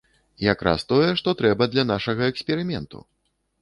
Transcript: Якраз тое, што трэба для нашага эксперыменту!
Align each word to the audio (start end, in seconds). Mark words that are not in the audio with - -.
Якраз 0.45 0.85
тое, 0.93 1.11
што 1.21 1.35
трэба 1.43 1.63
для 1.77 1.87
нашага 1.93 2.35
эксперыменту! 2.37 3.09